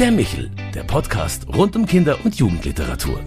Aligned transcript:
Der 0.00 0.10
Michel, 0.10 0.50
der 0.74 0.84
Podcast 0.84 1.46
rund 1.54 1.76
um 1.76 1.84
Kinder- 1.84 2.16
und 2.24 2.34
Jugendliteratur. 2.36 3.20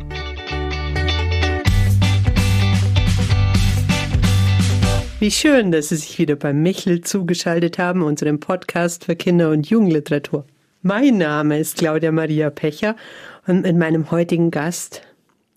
Wie 5.19 5.29
schön, 5.29 5.71
dass 5.71 5.89
Sie 5.89 5.97
sich 5.97 6.17
wieder 6.17 6.35
beim 6.35 6.63
Michel 6.63 7.01
zugeschaltet 7.01 7.77
haben, 7.77 8.01
unserem 8.01 8.39
Podcast 8.39 9.05
für 9.05 9.15
Kinder- 9.15 9.51
und 9.51 9.69
Jugendliteratur. 9.69 10.47
Mein 10.81 11.19
Name 11.19 11.59
ist 11.59 11.77
Claudia 11.77 12.11
Maria 12.11 12.49
Pecher 12.49 12.95
und 13.45 13.61
mit 13.61 13.77
meinem 13.77 14.09
heutigen 14.09 14.49
Gast, 14.49 15.03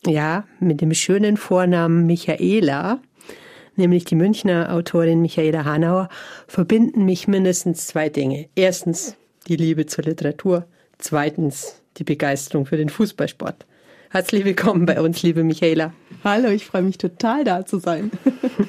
ja, 0.07 0.45
mit 0.61 0.83
dem 0.83 0.93
schönen 0.93 1.39
Vornamen 1.39 2.05
Michaela, 2.05 3.01
nämlich 3.75 4.05
die 4.05 4.17
Münchner 4.17 4.71
Autorin 4.71 5.23
Michaela 5.23 5.65
Hanauer, 5.65 6.11
verbinden 6.47 7.07
mich 7.07 7.27
mindestens 7.27 7.87
zwei 7.87 8.11
Dinge. 8.11 8.51
Erstens 8.55 9.17
die 9.49 9.57
Liebe 9.57 9.87
zur 9.87 10.05
Literatur, 10.05 10.67
zweitens 10.99 11.83
die 11.97 12.05
Begeisterung 12.05 12.67
für 12.67 12.77
den 12.77 12.89
Fußballsport. 12.89 13.67
Herzlich 14.11 14.45
willkommen 14.45 14.87
bei 14.87 15.01
uns, 15.01 15.23
liebe 15.23 15.43
Michaela. 15.43 15.93
Hallo, 16.23 16.49
ich 16.49 16.65
freue 16.65 16.83
mich 16.83 16.97
total 16.97 17.45
da 17.45 17.67
zu 17.67 17.79
sein. 17.79 18.11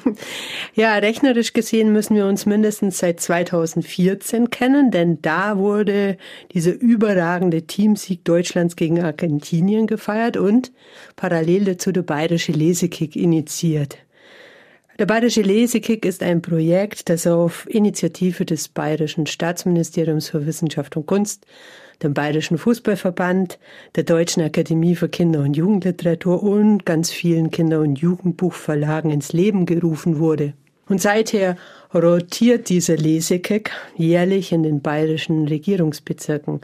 ja, 0.74 0.96
rechnerisch 0.96 1.52
gesehen 1.52 1.92
müssen 1.92 2.16
wir 2.16 2.26
uns 2.26 2.44
mindestens 2.44 2.98
seit 2.98 3.20
2014 3.20 4.50
kennen, 4.50 4.90
denn 4.90 5.22
da 5.22 5.56
wurde 5.56 6.18
dieser 6.52 6.72
überragende 6.72 7.62
Teamsieg 7.62 8.24
Deutschlands 8.24 8.76
gegen 8.76 9.02
Argentinien 9.02 9.86
gefeiert 9.86 10.36
und 10.36 10.72
parallel 11.14 11.64
dazu 11.64 11.92
der 11.92 12.02
Bayerische 12.02 12.52
Lesekick 12.52 13.14
initiiert. 13.14 13.98
Der 14.98 15.06
Bayerische 15.06 15.42
Lesekick 15.42 16.04
ist 16.04 16.24
ein 16.24 16.42
Projekt, 16.42 17.08
das 17.08 17.24
auf 17.28 17.70
Initiative 17.70 18.44
des 18.44 18.68
Bayerischen 18.68 19.26
Staatsministeriums 19.26 20.30
für 20.30 20.44
Wissenschaft 20.44 20.96
und 20.96 21.06
Kunst, 21.06 21.46
dem 22.02 22.14
Bayerischen 22.14 22.58
Fußballverband, 22.58 23.60
der 23.94 24.02
Deutschen 24.02 24.42
Akademie 24.42 24.96
für 24.96 25.08
Kinder- 25.08 25.42
und 25.42 25.56
Jugendliteratur 25.56 26.42
und 26.42 26.84
ganz 26.84 27.12
vielen 27.12 27.52
Kinder- 27.52 27.78
und 27.78 28.00
Jugendbuchverlagen 28.00 29.12
ins 29.12 29.32
Leben 29.32 29.66
gerufen 29.66 30.18
wurde. 30.18 30.54
Und 30.88 31.00
seither 31.00 31.56
rotiert 31.94 32.68
dieser 32.68 32.96
Lesekick 32.96 33.70
jährlich 33.96 34.50
in 34.50 34.64
den 34.64 34.80
bayerischen 34.82 35.46
Regierungsbezirken. 35.46 36.60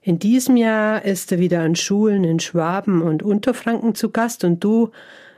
In 0.00 0.18
diesem 0.18 0.56
Jahr 0.56 1.04
ist 1.04 1.30
er 1.30 1.38
wieder 1.38 1.60
an 1.60 1.76
Schulen 1.76 2.24
in 2.24 2.40
Schwaben 2.40 3.02
und 3.02 3.22
Unterfranken 3.22 3.94
zu 3.94 4.08
Gast 4.08 4.44
und 4.44 4.64
du 4.64 4.92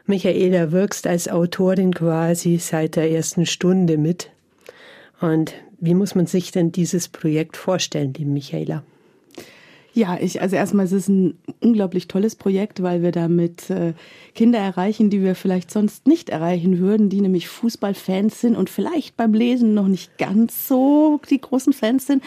Michaela 0.06 0.72
wirkst 0.72 1.06
als 1.06 1.28
Autorin 1.28 1.95
quasi 1.95 2.58
seit 2.58 2.97
der 2.97 3.11
ersten 3.11 3.47
Stunde 3.47 3.98
mit. 3.98 4.31
Und 5.20 5.55
wie 5.78 5.94
muss 5.94 6.14
man 6.14 6.27
sich 6.27 6.50
denn 6.50 6.72
dieses 6.72 7.09
Projekt 7.09 7.56
vorstellen, 7.56 8.12
die 8.12 8.25
Michaela? 8.25 8.83
Ja, 9.95 10.17
ich, 10.19 10.41
also 10.41 10.57
erstmal 10.57 10.87
ist 10.87 10.93
es 10.93 11.09
ein 11.09 11.39
unglaublich 11.61 12.09
tolles 12.09 12.35
Projekt, 12.35 12.83
weil 12.83 13.03
wir 13.03 13.12
damit 13.12 13.69
äh, 13.69 13.93
Kinder 14.34 14.59
erreichen, 14.59 15.11
die 15.11 15.23
wir 15.23 15.34
vielleicht 15.34 15.71
sonst 15.71 16.07
nicht 16.07 16.31
erreichen 16.31 16.79
würden, 16.79 17.11
die 17.11 17.21
nämlich 17.21 17.49
Fußballfans 17.49 18.41
sind 18.41 18.57
und 18.57 18.71
vielleicht 18.71 19.19
beim 19.19 19.34
Lesen 19.34 19.75
noch 19.75 19.89
nicht 19.89 20.17
ganz 20.17 20.67
so 20.67 21.21
die 21.29 21.41
großen 21.41 21.75
Fans 21.75 22.07
sind. 22.07 22.23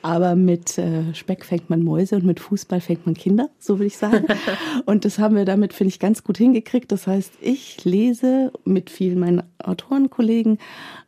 Aber 0.00 0.34
mit 0.34 0.78
äh, 0.78 1.14
Speck 1.14 1.44
fängt 1.44 1.68
man 1.68 1.82
Mäuse 1.82 2.16
und 2.16 2.24
mit 2.24 2.40
Fußball 2.40 2.80
fängt 2.80 3.04
man 3.04 3.14
Kinder, 3.14 3.50
so 3.58 3.78
will 3.78 3.88
ich 3.88 3.98
sagen. 3.98 4.24
und 4.86 5.04
das 5.04 5.18
haben 5.18 5.36
wir 5.36 5.44
damit, 5.44 5.74
finde 5.74 5.90
ich, 5.90 5.98
ganz 5.98 6.24
gut 6.24 6.38
hingekriegt. 6.38 6.90
Das 6.90 7.06
heißt, 7.06 7.34
ich 7.42 7.84
lese 7.84 8.50
mit 8.64 8.88
vielen 8.88 9.18
meinen 9.18 9.42
Autorenkollegen 9.58 10.58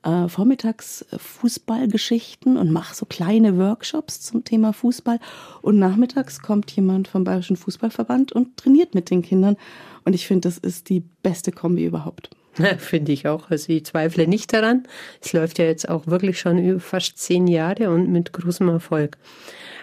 äh, 0.02 0.28
vormittags 0.28 1.06
Fußballgeschichten 1.16 2.58
und 2.58 2.70
mache 2.70 2.94
so 2.94 3.06
kleine 3.06 3.56
Workshops 3.56 4.20
zum 4.20 4.44
Thema 4.44 4.72
Fußball. 4.72 5.18
Und 5.62 5.78
nachmittags 6.02 6.42
kommt 6.42 6.70
jemand 6.72 7.06
vom 7.06 7.22
Bayerischen 7.22 7.56
Fußballverband 7.56 8.32
und 8.32 8.56
trainiert 8.56 8.94
mit 8.94 9.08
den 9.10 9.22
Kindern. 9.22 9.56
Und 10.04 10.14
ich 10.14 10.26
finde, 10.26 10.48
das 10.48 10.58
ist 10.58 10.88
die 10.88 11.04
beste 11.22 11.52
Kombi 11.52 11.84
überhaupt. 11.84 12.30
Ja, 12.58 12.76
finde 12.78 13.12
ich 13.12 13.28
auch. 13.28 13.50
Also 13.50 13.72
ich 13.72 13.86
zweifle 13.86 14.26
nicht 14.26 14.52
daran. 14.52 14.82
Es 15.22 15.32
läuft 15.32 15.58
ja 15.60 15.64
jetzt 15.64 15.88
auch 15.88 16.08
wirklich 16.08 16.40
schon 16.40 16.58
über 16.58 16.80
fast 16.80 17.18
zehn 17.18 17.46
Jahre 17.46 17.90
und 17.90 18.10
mit 18.10 18.32
großem 18.32 18.68
Erfolg. 18.68 19.16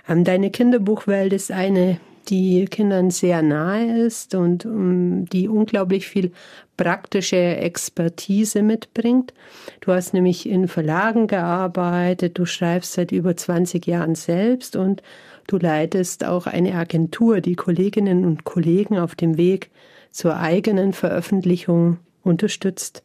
Ähm, 0.09 0.25
deine 0.25 0.51
Kinderbuchwelt 0.51 1.31
ist 1.31 1.51
eine 1.51 2.01
die 2.29 2.65
Kindern 2.65 3.09
sehr 3.09 3.41
nahe 3.41 4.05
ist 4.05 4.35
und 4.35 4.65
um, 4.65 5.25
die 5.25 5.47
unglaublich 5.47 6.07
viel 6.07 6.31
praktische 6.77 7.35
Expertise 7.35 8.61
mitbringt. 8.61 9.33
Du 9.81 9.91
hast 9.91 10.13
nämlich 10.13 10.47
in 10.47 10.67
Verlagen 10.67 11.27
gearbeitet, 11.27 12.37
du 12.37 12.45
schreibst 12.45 12.93
seit 12.93 13.11
über 13.11 13.35
20 13.35 13.85
Jahren 13.85 14.15
selbst 14.15 14.75
und 14.75 15.01
du 15.47 15.57
leitest 15.57 16.23
auch 16.23 16.47
eine 16.47 16.75
Agentur, 16.75 17.41
die 17.41 17.55
Kolleginnen 17.55 18.25
und 18.25 18.43
Kollegen 18.43 18.97
auf 18.97 19.15
dem 19.15 19.37
Weg 19.37 19.69
zur 20.11 20.37
eigenen 20.37 20.93
Veröffentlichung 20.93 21.97
unterstützt. 22.23 23.03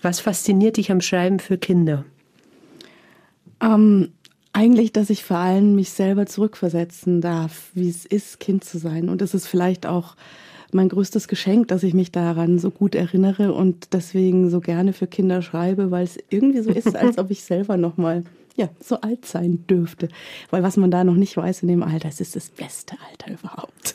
Was 0.00 0.20
fasziniert 0.20 0.76
dich 0.76 0.90
am 0.90 1.00
Schreiben 1.00 1.38
für 1.38 1.58
Kinder? 1.58 2.04
Ähm, 3.62 4.12
eigentlich, 4.52 4.92
dass 4.92 5.10
ich 5.10 5.24
vor 5.24 5.38
allem 5.38 5.74
mich 5.74 5.90
selber 5.90 6.26
zurückversetzen 6.26 7.20
darf, 7.20 7.70
wie 7.74 7.88
es 7.88 8.04
ist, 8.04 8.40
Kind 8.40 8.64
zu 8.64 8.78
sein. 8.78 9.08
Und 9.08 9.22
es 9.22 9.34
ist 9.34 9.46
vielleicht 9.46 9.86
auch 9.86 10.14
mein 10.72 10.88
größtes 10.88 11.28
Geschenk, 11.28 11.68
dass 11.68 11.82
ich 11.82 11.94
mich 11.94 12.12
daran 12.12 12.58
so 12.58 12.70
gut 12.70 12.94
erinnere 12.94 13.52
und 13.52 13.92
deswegen 13.92 14.50
so 14.50 14.60
gerne 14.60 14.92
für 14.92 15.06
Kinder 15.06 15.42
schreibe, 15.42 15.90
weil 15.90 16.04
es 16.04 16.18
irgendwie 16.30 16.60
so 16.60 16.70
ist, 16.70 16.96
als 16.96 17.18
ob 17.18 17.30
ich 17.30 17.44
selber 17.44 17.76
noch 17.76 17.96
mal 17.96 18.24
ja, 18.56 18.68
so 18.80 19.00
alt 19.00 19.24
sein 19.24 19.64
dürfte. 19.68 20.08
Weil 20.50 20.62
was 20.62 20.76
man 20.76 20.90
da 20.90 21.04
noch 21.04 21.14
nicht 21.14 21.36
weiß 21.36 21.62
in 21.62 21.68
dem 21.68 21.82
Alter, 21.82 22.08
es 22.08 22.20
ist 22.20 22.36
das 22.36 22.50
beste 22.50 22.96
Alter 23.10 23.32
überhaupt. 23.32 23.94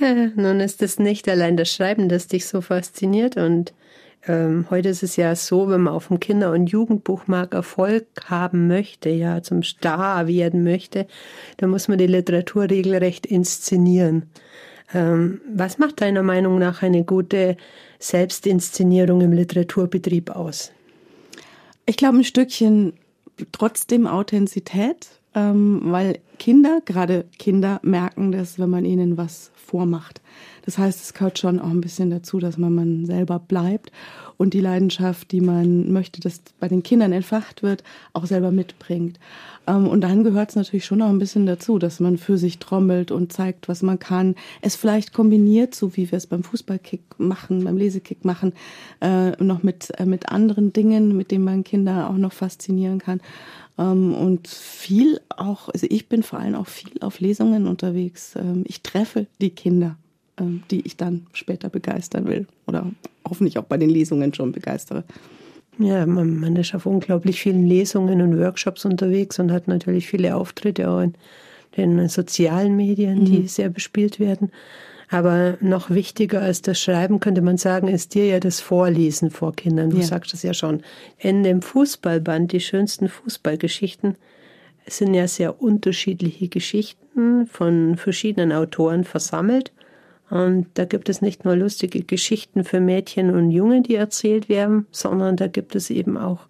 ja, 0.00 0.26
nun 0.36 0.60
ist 0.60 0.82
es 0.82 0.98
nicht 0.98 1.28
allein 1.28 1.56
das 1.56 1.70
Schreiben, 1.70 2.08
das 2.08 2.26
dich 2.26 2.46
so 2.46 2.60
fasziniert 2.60 3.36
und 3.36 3.72
ähm, 4.26 4.66
heute 4.70 4.88
ist 4.88 5.02
es 5.02 5.16
ja 5.16 5.34
so, 5.36 5.68
wenn 5.68 5.82
man 5.82 5.94
auf 5.94 6.08
dem 6.08 6.20
Kinder- 6.20 6.52
und 6.52 6.66
Jugendbuchmarkt 6.66 7.54
Erfolg 7.54 8.06
haben 8.26 8.66
möchte, 8.66 9.10
ja, 9.10 9.42
zum 9.42 9.62
Star 9.62 10.26
werden 10.26 10.64
möchte, 10.64 11.06
dann 11.58 11.70
muss 11.70 11.88
man 11.88 11.98
die 11.98 12.06
Literatur 12.06 12.70
regelrecht 12.70 13.26
inszenieren. 13.26 14.30
Ähm, 14.94 15.40
was 15.52 15.78
macht 15.78 16.00
deiner 16.00 16.22
Meinung 16.22 16.58
nach 16.58 16.82
eine 16.82 17.04
gute 17.04 17.56
Selbstinszenierung 17.98 19.20
im 19.20 19.32
Literaturbetrieb 19.32 20.30
aus? 20.30 20.72
Ich 21.86 21.96
glaube 21.96 22.18
ein 22.18 22.24
Stückchen 22.24 22.94
trotzdem 23.52 24.06
Authentizität, 24.06 25.08
ähm, 25.34 25.80
weil 25.84 26.18
Kinder, 26.38 26.80
gerade 26.84 27.24
Kinder, 27.38 27.80
merken 27.82 28.32
das, 28.32 28.58
wenn 28.58 28.70
man 28.70 28.84
ihnen 28.84 29.16
was 29.16 29.50
vormacht. 29.54 30.20
Das 30.64 30.78
heißt, 30.78 31.02
es 31.02 31.14
gehört 31.14 31.38
schon 31.38 31.60
auch 31.60 31.70
ein 31.70 31.80
bisschen 31.80 32.10
dazu, 32.10 32.38
dass 32.38 32.58
man 32.58 32.74
man 32.74 33.06
selber 33.06 33.38
bleibt 33.38 33.92
und 34.36 34.54
die 34.54 34.60
Leidenschaft, 34.60 35.30
die 35.32 35.40
man 35.40 35.92
möchte, 35.92 36.20
dass 36.20 36.40
bei 36.58 36.68
den 36.68 36.82
Kindern 36.82 37.12
entfacht 37.12 37.62
wird, 37.62 37.84
auch 38.12 38.26
selber 38.26 38.50
mitbringt. 38.50 39.18
Ähm, 39.66 39.86
und 39.86 40.00
dann 40.00 40.24
gehört 40.24 40.50
es 40.50 40.56
natürlich 40.56 40.84
schon 40.84 41.02
auch 41.02 41.08
ein 41.08 41.18
bisschen 41.18 41.46
dazu, 41.46 41.78
dass 41.78 42.00
man 42.00 42.18
für 42.18 42.38
sich 42.38 42.58
trommelt 42.58 43.10
und 43.10 43.32
zeigt, 43.32 43.68
was 43.68 43.82
man 43.82 43.98
kann. 43.98 44.34
Es 44.60 44.76
vielleicht 44.76 45.12
kombiniert, 45.12 45.74
so 45.74 45.96
wie 45.96 46.10
wir 46.10 46.16
es 46.16 46.26
beim 46.26 46.42
Fußballkick 46.42 47.02
machen, 47.18 47.64
beim 47.64 47.76
Lesekick 47.76 48.24
machen, 48.24 48.52
äh, 49.00 49.30
noch 49.42 49.62
mit, 49.62 49.92
äh, 49.98 50.06
mit 50.06 50.28
anderen 50.30 50.72
Dingen, 50.72 51.16
mit 51.16 51.30
denen 51.30 51.44
man 51.44 51.64
Kinder 51.64 52.10
auch 52.10 52.16
noch 52.16 52.32
faszinieren 52.32 52.98
kann. 52.98 53.20
Ähm, 53.78 54.14
und 54.14 54.48
viel 54.48 55.20
auch, 55.28 55.68
also 55.68 55.86
ich 55.88 56.08
bin 56.08 56.22
vor 56.24 56.38
allem 56.38 56.54
auch 56.54 56.66
viel 56.66 56.92
auf 57.00 57.20
Lesungen 57.20 57.66
unterwegs. 57.66 58.34
Ähm, 58.36 58.64
ich 58.66 58.82
treffe 58.82 59.26
die 59.40 59.50
Kinder, 59.50 59.96
ähm, 60.38 60.62
die 60.70 60.80
ich 60.86 60.96
dann 60.96 61.26
später 61.32 61.68
begeistern 61.68 62.26
will 62.26 62.46
oder 62.66 62.90
hoffentlich 63.28 63.58
auch 63.58 63.64
bei 63.64 63.76
den 63.76 63.90
Lesungen 63.90 64.34
schon 64.34 64.52
begeistere. 64.52 65.04
Ja, 65.78 66.06
man, 66.06 66.38
man 66.38 66.56
ist 66.56 66.74
auf 66.74 66.86
unglaublich 66.86 67.40
vielen 67.40 67.66
Lesungen 67.66 68.20
und 68.20 68.38
Workshops 68.38 68.84
unterwegs 68.84 69.38
und 69.38 69.50
hat 69.50 69.66
natürlich 69.66 70.06
viele 70.06 70.36
Auftritte 70.36 70.88
auch 70.88 71.00
in 71.00 71.14
den 71.76 72.08
sozialen 72.08 72.76
Medien, 72.76 73.24
die 73.24 73.40
mhm. 73.40 73.48
sehr 73.48 73.68
bespielt 73.68 74.20
werden. 74.20 74.50
Aber 75.10 75.58
noch 75.60 75.90
wichtiger 75.90 76.40
als 76.40 76.62
das 76.62 76.80
Schreiben, 76.80 77.20
könnte 77.20 77.42
man 77.42 77.58
sagen, 77.58 77.88
ist 77.88 78.14
dir 78.14 78.26
ja 78.26 78.40
das 78.40 78.60
Vorlesen 78.60 79.30
vor 79.30 79.54
Kindern. 79.54 79.90
Du 79.90 79.98
ja. 79.98 80.02
sagst 80.02 80.32
es 80.34 80.42
ja 80.42 80.54
schon. 80.54 80.82
In 81.18 81.42
dem 81.42 81.62
Fußballband, 81.62 82.52
die 82.52 82.60
schönsten 82.60 83.08
Fußballgeschichten, 83.08 84.16
sind 84.86 85.14
ja 85.14 85.26
sehr 85.26 85.62
unterschiedliche 85.62 86.48
Geschichten 86.48 87.46
von 87.46 87.96
verschiedenen 87.96 88.52
Autoren 88.52 89.04
versammelt. 89.04 89.72
Und 90.30 90.66
da 90.74 90.84
gibt 90.84 91.08
es 91.08 91.22
nicht 91.22 91.44
nur 91.44 91.56
lustige 91.56 92.02
Geschichten 92.02 92.64
für 92.64 92.80
Mädchen 92.80 93.30
und 93.30 93.50
Jungen, 93.50 93.82
die 93.82 93.94
erzählt 93.94 94.48
werden, 94.48 94.86
sondern 94.90 95.36
da 95.36 95.46
gibt 95.46 95.74
es 95.74 95.90
eben 95.90 96.16
auch 96.16 96.46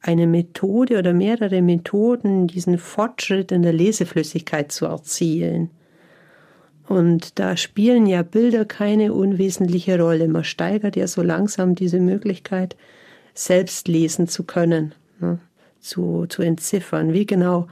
eine 0.00 0.26
Methode 0.26 0.98
oder 0.98 1.12
mehrere 1.12 1.60
Methoden, 1.60 2.46
diesen 2.46 2.78
Fortschritt 2.78 3.50
in 3.50 3.62
der 3.62 3.72
Leseflüssigkeit 3.72 4.70
zu 4.70 4.86
erzielen. 4.86 5.70
Und 6.86 7.38
da 7.38 7.56
spielen 7.56 8.06
ja 8.06 8.22
Bilder 8.22 8.64
keine 8.64 9.12
unwesentliche 9.12 10.00
Rolle. 10.00 10.28
Man 10.28 10.44
steigert 10.44 10.96
ja 10.96 11.06
so 11.06 11.22
langsam 11.22 11.74
diese 11.74 12.00
Möglichkeit, 12.00 12.76
selbst 13.34 13.88
lesen 13.88 14.26
zu 14.26 14.44
können, 14.44 14.94
ne? 15.20 15.38
Zu, 15.80 16.26
zu 16.28 16.42
entziffern. 16.42 17.12
Wie 17.12 17.26
genau 17.26 17.68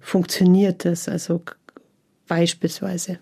funktioniert 0.00 0.84
das? 0.84 1.08
Also 1.08 1.42
beispielsweise. 2.26 3.18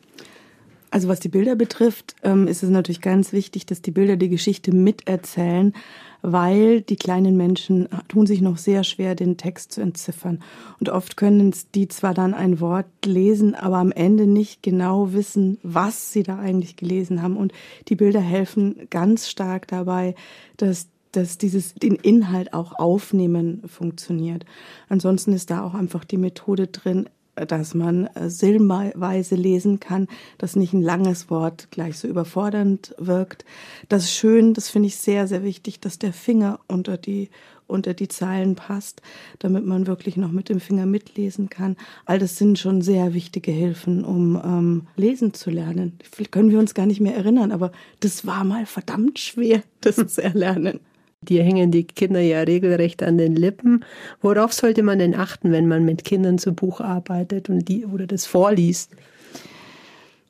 Also 0.92 1.08
was 1.08 1.20
die 1.20 1.30
Bilder 1.30 1.56
betrifft, 1.56 2.14
ähm, 2.22 2.46
ist 2.46 2.62
es 2.62 2.68
natürlich 2.68 3.00
ganz 3.00 3.32
wichtig, 3.32 3.64
dass 3.64 3.80
die 3.80 3.92
Bilder 3.92 4.16
die 4.16 4.28
Geschichte 4.28 4.72
miterzählen, 4.72 5.72
weil 6.20 6.82
die 6.82 6.96
kleinen 6.96 7.34
Menschen 7.36 7.88
tun 8.08 8.26
sich 8.26 8.42
noch 8.42 8.58
sehr 8.58 8.84
schwer, 8.84 9.14
den 9.14 9.38
Text 9.38 9.72
zu 9.72 9.80
entziffern. 9.80 10.40
Und 10.80 10.90
oft 10.90 11.16
können 11.16 11.54
die 11.74 11.88
zwar 11.88 12.12
dann 12.12 12.34
ein 12.34 12.60
Wort 12.60 12.86
lesen, 13.06 13.54
aber 13.54 13.78
am 13.78 13.90
Ende 13.90 14.26
nicht 14.26 14.62
genau 14.62 15.14
wissen, 15.14 15.58
was 15.62 16.12
sie 16.12 16.22
da 16.22 16.38
eigentlich 16.38 16.76
gelesen 16.76 17.22
haben. 17.22 17.38
Und 17.38 17.54
die 17.88 17.96
Bilder 17.96 18.20
helfen 18.20 18.86
ganz 18.90 19.30
stark 19.30 19.66
dabei, 19.68 20.14
dass 20.58 20.88
dass 21.12 21.38
dieses 21.38 21.74
den 21.74 21.94
Inhalt 21.94 22.52
auch 22.52 22.78
aufnehmen 22.78 23.62
funktioniert. 23.66 24.44
Ansonsten 24.88 25.32
ist 25.32 25.50
da 25.50 25.64
auch 25.64 25.74
einfach 25.74 26.04
die 26.04 26.16
Methode 26.16 26.66
drin, 26.66 27.08
dass 27.34 27.74
man 27.74 28.06
äh, 28.08 28.28
silbenweise 28.28 29.36
lesen 29.36 29.80
kann, 29.80 30.06
dass 30.38 30.56
nicht 30.56 30.74
ein 30.74 30.82
langes 30.82 31.30
Wort 31.30 31.70
gleich 31.70 31.98
so 31.98 32.06
überfordernd 32.06 32.94
wirkt. 32.98 33.44
Das 33.88 34.04
ist 34.04 34.12
schön, 34.12 34.54
das 34.54 34.68
finde 34.68 34.88
ich 34.88 34.96
sehr, 34.96 35.26
sehr 35.26 35.42
wichtig, 35.42 35.80
dass 35.80 35.98
der 35.98 36.12
Finger 36.12 36.60
unter 36.68 36.98
die, 36.98 37.30
unter 37.66 37.94
die 37.94 38.08
Zeilen 38.08 38.54
passt, 38.54 39.00
damit 39.38 39.64
man 39.64 39.86
wirklich 39.86 40.18
noch 40.18 40.30
mit 40.30 40.50
dem 40.50 40.60
Finger 40.60 40.84
mitlesen 40.84 41.48
kann. 41.48 41.76
All 42.04 42.18
das 42.18 42.36
sind 42.36 42.58
schon 42.58 42.82
sehr 42.82 43.14
wichtige 43.14 43.50
Hilfen, 43.50 44.04
um 44.04 44.36
ähm, 44.44 44.86
lesen 44.96 45.32
zu 45.32 45.50
lernen. 45.50 45.98
Vielleicht 46.10 46.32
können 46.32 46.50
wir 46.50 46.58
uns 46.58 46.74
gar 46.74 46.86
nicht 46.86 47.00
mehr 47.00 47.16
erinnern, 47.16 47.50
aber 47.50 47.72
das 48.00 48.26
war 48.26 48.44
mal 48.44 48.66
verdammt 48.66 49.18
schwer, 49.18 49.62
das 49.80 49.96
zu 49.96 50.22
erlernen. 50.22 50.80
Die 51.22 51.42
hängen 51.42 51.70
die 51.70 51.84
Kinder 51.84 52.20
ja 52.20 52.40
regelrecht 52.40 53.02
an 53.02 53.16
den 53.16 53.36
Lippen. 53.36 53.84
Worauf 54.20 54.52
sollte 54.52 54.82
man 54.82 54.98
denn 54.98 55.14
achten, 55.14 55.52
wenn 55.52 55.68
man 55.68 55.84
mit 55.84 56.04
Kindern 56.04 56.38
zu 56.38 56.52
Buch 56.52 56.80
arbeitet 56.80 57.48
und 57.48 57.68
die 57.68 57.86
oder 57.86 58.06
das 58.06 58.26
vorliest? 58.26 58.90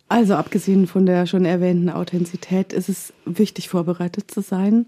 Also 0.09 0.35
abgesehen 0.35 0.87
von 0.87 1.06
der 1.06 1.27
schon 1.27 1.47
erwähnten 1.47 1.89
Authentizität 1.89 2.75
ist 2.75 2.91
es 2.91 3.15
wichtig, 3.25 3.71
vorbereitet 3.71 4.31
zu 4.31 4.43
sein. 4.43 4.87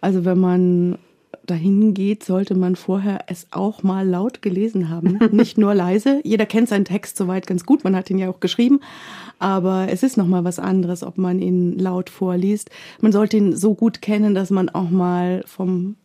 Also 0.00 0.24
wenn 0.24 0.38
man 0.38 0.98
dahin 1.44 1.94
geht, 1.94 2.24
sollte 2.24 2.54
man 2.54 2.76
vorher 2.76 3.24
es 3.28 3.46
auch 3.50 3.82
mal 3.82 4.06
laut 4.06 4.42
gelesen 4.42 4.88
haben, 4.88 5.18
nicht 5.32 5.58
nur 5.58 5.74
leise. 5.74 6.20
Jeder 6.24 6.46
kennt 6.46 6.68
seinen 6.68 6.84
Text 6.84 7.16
soweit 7.16 7.46
ganz 7.46 7.64
gut, 7.64 7.84
man 7.84 7.96
hat 7.96 8.10
ihn 8.10 8.18
ja 8.18 8.28
auch 8.28 8.40
geschrieben, 8.40 8.80
aber 9.38 9.88
es 9.90 10.02
ist 10.02 10.16
noch 10.16 10.26
mal 10.26 10.44
was 10.44 10.58
anderes, 10.58 11.02
ob 11.02 11.18
man 11.18 11.40
ihn 11.40 11.78
laut 11.78 12.10
vorliest. 12.10 12.70
Man 13.00 13.12
sollte 13.12 13.36
ihn 13.36 13.56
so 13.56 13.74
gut 13.74 14.02
kennen, 14.02 14.34
dass 14.34 14.50
man 14.50 14.68
auch 14.68 14.90
mal 14.90 15.44
vom 15.46 15.96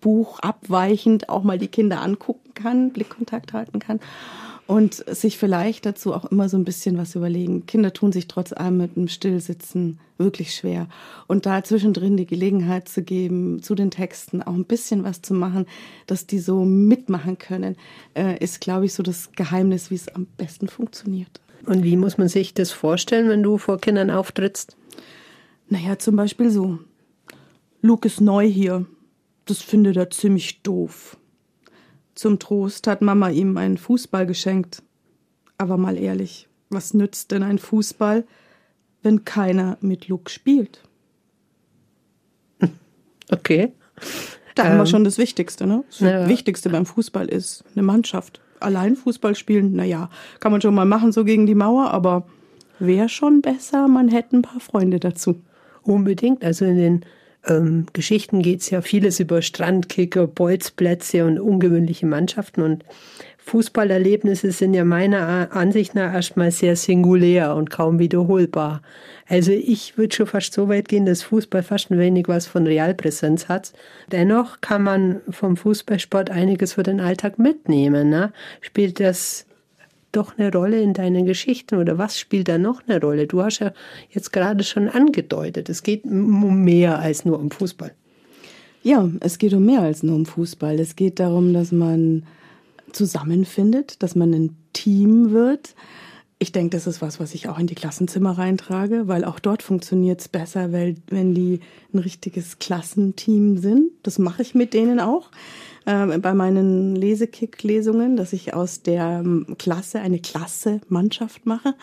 Buch 0.00 0.38
abweichend 0.40 1.28
auch 1.28 1.42
mal 1.42 1.58
die 1.58 1.68
Kinder 1.68 2.00
angucken 2.00 2.54
kann, 2.54 2.90
Blickkontakt 2.90 3.52
halten 3.52 3.78
kann 3.78 4.00
und 4.70 5.04
sich 5.08 5.36
vielleicht 5.36 5.84
dazu 5.84 6.14
auch 6.14 6.26
immer 6.26 6.48
so 6.48 6.56
ein 6.56 6.62
bisschen 6.62 6.96
was 6.96 7.16
überlegen. 7.16 7.66
Kinder 7.66 7.92
tun 7.92 8.12
sich 8.12 8.28
trotz 8.28 8.52
allem 8.52 8.76
mit 8.76 8.94
dem 8.94 9.08
Stillsitzen 9.08 9.98
wirklich 10.16 10.54
schwer. 10.54 10.86
Und 11.26 11.44
da 11.44 11.64
zwischendrin 11.64 12.16
die 12.16 12.24
Gelegenheit 12.24 12.88
zu 12.88 13.02
geben, 13.02 13.64
zu 13.64 13.74
den 13.74 13.90
Texten 13.90 14.44
auch 14.44 14.54
ein 14.54 14.66
bisschen 14.66 15.02
was 15.02 15.22
zu 15.22 15.34
machen, 15.34 15.66
dass 16.06 16.28
die 16.28 16.38
so 16.38 16.64
mitmachen 16.64 17.36
können, 17.36 17.74
äh, 18.14 18.38
ist, 18.38 18.60
glaube 18.60 18.86
ich, 18.86 18.94
so 18.94 19.02
das 19.02 19.32
Geheimnis, 19.32 19.90
wie 19.90 19.96
es 19.96 20.06
am 20.06 20.26
besten 20.36 20.68
funktioniert. 20.68 21.40
Und 21.66 21.82
wie 21.82 21.96
muss 21.96 22.16
man 22.16 22.28
sich 22.28 22.54
das 22.54 22.70
vorstellen, 22.70 23.28
wenn 23.28 23.42
du 23.42 23.58
vor 23.58 23.80
Kindern 23.80 24.08
auftrittst? 24.08 24.76
Naja, 25.68 25.98
zum 25.98 26.14
Beispiel 26.14 26.48
so. 26.48 26.78
Luke 27.82 28.06
ist 28.06 28.20
neu 28.20 28.46
hier. 28.46 28.86
Das 29.46 29.62
findet 29.62 29.96
er 29.96 30.10
ziemlich 30.10 30.62
doof. 30.62 31.16
Zum 32.14 32.38
Trost 32.38 32.86
hat 32.86 33.02
Mama 33.02 33.30
ihm 33.30 33.56
einen 33.56 33.78
Fußball 33.78 34.26
geschenkt. 34.26 34.82
Aber 35.58 35.76
mal 35.76 35.96
ehrlich, 35.96 36.48
was 36.70 36.94
nützt 36.94 37.30
denn 37.30 37.42
ein 37.42 37.58
Fußball, 37.58 38.24
wenn 39.02 39.24
keiner 39.24 39.78
mit 39.80 40.08
Luke 40.08 40.30
spielt? 40.30 40.82
Okay. 43.32 43.72
Da 44.56 44.64
ähm, 44.64 44.68
haben 44.70 44.76
wir 44.78 44.80
ähm, 44.80 44.86
schon 44.86 45.04
das 45.04 45.16
Wichtigste, 45.16 45.64
ne? 45.64 45.84
Das 45.88 46.00
ja. 46.00 46.28
Wichtigste 46.28 46.68
beim 46.68 46.84
Fußball 46.84 47.28
ist 47.28 47.62
eine 47.74 47.84
Mannschaft. 47.84 48.40
Allein 48.58 48.96
Fußball 48.96 49.36
spielen, 49.36 49.76
naja, 49.76 50.10
kann 50.40 50.50
man 50.50 50.60
schon 50.60 50.74
mal 50.74 50.84
machen, 50.84 51.12
so 51.12 51.24
gegen 51.24 51.46
die 51.46 51.54
Mauer, 51.54 51.92
aber 51.92 52.26
wäre 52.80 53.08
schon 53.08 53.40
besser, 53.40 53.86
man 53.86 54.08
hätte 54.08 54.36
ein 54.36 54.42
paar 54.42 54.58
Freunde 54.58 54.98
dazu. 54.98 55.40
Unbedingt. 55.82 56.42
Also 56.44 56.64
in 56.64 56.76
den 56.76 57.04
ähm, 57.46 57.86
Geschichten 57.92 58.42
geht 58.42 58.60
es 58.60 58.70
ja 58.70 58.82
vieles 58.82 59.20
über 59.20 59.42
Strandkicker, 59.42 60.26
Bolzplätze 60.26 61.24
und 61.24 61.38
ungewöhnliche 61.38 62.06
Mannschaften. 62.06 62.62
Und 62.62 62.84
Fußballerlebnisse 63.38 64.52
sind 64.52 64.74
ja 64.74 64.84
meiner 64.84 65.48
Ansicht 65.52 65.94
nach 65.94 66.12
erstmal 66.12 66.50
sehr 66.50 66.76
singulär 66.76 67.56
und 67.56 67.70
kaum 67.70 67.98
wiederholbar. 67.98 68.82
Also 69.28 69.52
ich 69.52 69.96
würde 69.96 70.14
schon 70.14 70.26
fast 70.26 70.52
so 70.52 70.68
weit 70.68 70.88
gehen, 70.88 71.06
dass 71.06 71.22
Fußball 71.22 71.62
fast 71.62 71.90
ein 71.90 71.98
wenig 71.98 72.28
was 72.28 72.46
von 72.46 72.66
Realpräsenz 72.66 73.48
hat. 73.48 73.72
Dennoch 74.12 74.60
kann 74.60 74.82
man 74.82 75.20
vom 75.30 75.56
Fußballsport 75.56 76.30
einiges 76.30 76.74
für 76.74 76.82
den 76.82 77.00
Alltag 77.00 77.38
mitnehmen. 77.38 78.10
Ne? 78.10 78.32
Spielt 78.60 79.00
das 79.00 79.46
doch 80.12 80.38
eine 80.38 80.52
Rolle 80.52 80.80
in 80.80 80.94
deinen 80.94 81.26
Geschichten 81.26 81.76
oder 81.76 81.98
was 81.98 82.18
spielt 82.18 82.48
da 82.48 82.58
noch 82.58 82.82
eine 82.86 83.00
Rolle? 83.00 83.26
Du 83.26 83.42
hast 83.42 83.60
ja 83.60 83.72
jetzt 84.10 84.32
gerade 84.32 84.64
schon 84.64 84.88
angedeutet, 84.88 85.68
es 85.68 85.82
geht 85.82 86.04
um 86.04 86.64
mehr 86.64 86.98
als 86.98 87.24
nur 87.24 87.38
um 87.38 87.50
Fußball. 87.50 87.92
Ja, 88.82 89.08
es 89.20 89.38
geht 89.38 89.52
um 89.52 89.66
mehr 89.66 89.82
als 89.82 90.02
nur 90.02 90.16
um 90.16 90.26
Fußball. 90.26 90.78
Es 90.80 90.96
geht 90.96 91.20
darum, 91.20 91.52
dass 91.52 91.70
man 91.70 92.24
zusammenfindet, 92.92 94.02
dass 94.02 94.14
man 94.14 94.32
ein 94.32 94.56
Team 94.72 95.32
wird. 95.32 95.74
Ich 96.38 96.52
denke, 96.52 96.76
das 96.76 96.86
ist 96.86 97.02
was, 97.02 97.20
was 97.20 97.34
ich 97.34 97.48
auch 97.50 97.58
in 97.58 97.66
die 97.66 97.74
Klassenzimmer 97.74 98.38
reintrage, 98.38 99.06
weil 99.06 99.26
auch 99.26 99.38
dort 99.38 99.62
funktioniert 99.62 100.20
es 100.20 100.28
besser, 100.28 100.72
weil, 100.72 100.94
wenn 101.08 101.34
die 101.34 101.60
ein 101.92 101.98
richtiges 101.98 102.58
Klassenteam 102.58 103.58
sind. 103.58 103.90
Das 104.02 104.18
mache 104.18 104.40
ich 104.40 104.54
mit 104.54 104.72
denen 104.72 105.00
auch 105.00 105.30
äh, 105.86 106.18
bei 106.18 106.34
meinen 106.34 106.94
Lesekick-Lesungen, 106.94 108.16
dass 108.16 108.32
ich 108.32 108.54
aus 108.54 108.82
der 108.82 109.22
ähm, 109.24 109.56
Klasse 109.58 110.00
eine 110.00 110.18
Klasse-Mannschaft 110.18 111.46
mache. 111.46 111.74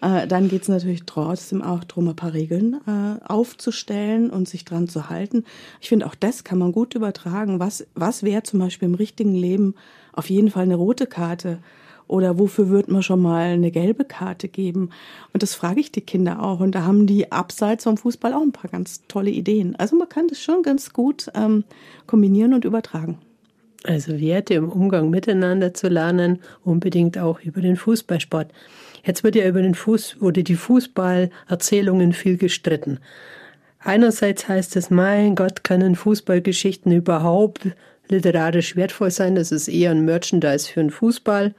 Äh, 0.00 0.26
dann 0.26 0.48
geht 0.48 0.62
es 0.62 0.68
natürlich 0.68 1.04
trotzdem 1.06 1.62
auch 1.62 1.84
darum, 1.84 2.08
ein 2.08 2.16
paar 2.16 2.34
Regeln 2.34 2.80
äh, 2.86 3.24
aufzustellen 3.24 4.30
und 4.30 4.48
sich 4.48 4.64
dran 4.64 4.88
zu 4.88 5.08
halten. 5.08 5.44
Ich 5.80 5.88
finde, 5.88 6.06
auch 6.06 6.14
das 6.14 6.44
kann 6.44 6.58
man 6.58 6.72
gut 6.72 6.94
übertragen. 6.94 7.60
Was, 7.60 7.86
was 7.94 8.22
wäre 8.22 8.42
zum 8.42 8.60
Beispiel 8.60 8.88
im 8.88 8.94
richtigen 8.94 9.34
Leben 9.34 9.74
auf 10.12 10.28
jeden 10.30 10.50
Fall 10.50 10.64
eine 10.64 10.76
rote 10.76 11.06
Karte? 11.06 11.58
Oder 12.08 12.38
wofür 12.38 12.68
wird 12.68 12.88
man 12.88 13.02
schon 13.02 13.20
mal 13.20 13.46
eine 13.46 13.70
gelbe 13.70 14.04
Karte 14.04 14.48
geben? 14.48 14.90
Und 15.32 15.42
das 15.42 15.54
frage 15.54 15.80
ich 15.80 15.90
die 15.90 16.02
Kinder 16.02 16.42
auch. 16.42 16.60
Und 16.60 16.74
da 16.74 16.84
haben 16.84 17.06
die 17.06 17.32
abseits 17.32 17.84
vom 17.84 17.96
Fußball 17.96 18.32
auch 18.32 18.42
ein 18.42 18.52
paar 18.52 18.70
ganz 18.70 19.02
tolle 19.08 19.30
Ideen. 19.30 19.74
Also 19.76 19.96
man 19.96 20.08
kann 20.08 20.28
das 20.28 20.40
schon 20.40 20.62
ganz 20.62 20.92
gut 20.92 21.30
ähm, 21.34 21.64
kombinieren 22.06 22.54
und 22.54 22.64
übertragen. 22.64 23.18
Also 23.84 24.20
Werte 24.20 24.54
im 24.54 24.68
Umgang 24.68 25.10
miteinander 25.10 25.74
zu 25.74 25.88
lernen, 25.88 26.40
unbedingt 26.64 27.18
auch 27.18 27.40
über 27.40 27.60
den 27.60 27.76
Fußballsport. 27.76 28.50
Jetzt 29.04 29.22
wird 29.22 29.36
ja 29.36 29.46
über 29.46 29.62
den 29.62 29.74
Fuß 29.74 30.16
oder 30.20 30.42
die 30.42 30.56
Fußballerzählungen 30.56 32.12
viel 32.12 32.36
gestritten. 32.36 32.98
Einerseits 33.78 34.48
heißt 34.48 34.74
es, 34.76 34.90
mein 34.90 35.36
Gott, 35.36 35.62
können 35.62 35.94
Fußballgeschichten 35.94 36.90
überhaupt 36.90 37.68
literarisch 38.08 38.74
wertvoll 38.74 39.12
sein? 39.12 39.36
Das 39.36 39.52
ist 39.52 39.68
eher 39.68 39.92
ein 39.92 40.04
Merchandise 40.04 40.68
für 40.68 40.80
den 40.80 40.90
Fußball. 40.90 41.54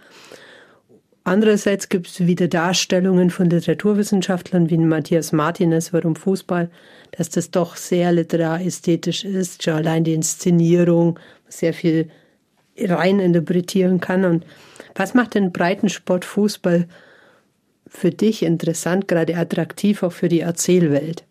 Andererseits 1.24 1.89
gibt 1.89 2.07
es 2.07 2.25
wieder 2.25 2.47
Darstellungen 2.47 3.31
von 3.31 3.50
Literaturwissenschaftlern 3.50 4.69
wie 4.69 4.77
Matthias 4.77 5.33
Martinez 5.33 5.91
warum 5.91 6.15
Fußball, 6.15 6.69
dass 7.12 7.29
das 7.29 7.51
doch 7.51 7.75
sehr 7.75 8.13
literästhetisch 8.13 9.25
ist, 9.25 9.63
schon 9.63 9.74
allein 9.74 10.05
die 10.05 10.13
Inszenierung, 10.13 11.19
sehr 11.50 11.74
viel 11.74 12.10
rein 12.80 13.20
interpretieren 13.20 14.00
kann. 14.00 14.25
Und 14.25 14.46
was 14.96 15.13
macht 15.13 15.36
den 15.36 15.51
Breitensport 15.51 16.25
Fußball 16.25 16.88
für 17.88 18.12
dich 18.12 18.44
interessant, 18.44 19.08
gerade 19.08 19.36
attraktiv 19.36 20.04
auch 20.04 20.12
für 20.12 20.30
die 20.30 20.42
Erzählwelt? 20.42 21.24